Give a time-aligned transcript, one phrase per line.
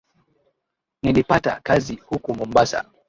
[1.03, 2.85] Nilipata kazi huku mombasa